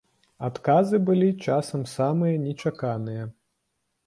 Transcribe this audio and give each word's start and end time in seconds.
Адказы 0.47 0.99
былі 1.09 1.27
часам 1.49 1.83
самыя 1.95 2.41
нечаканыя. 2.47 3.23